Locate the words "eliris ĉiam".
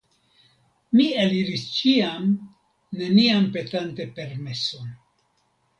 1.25-2.27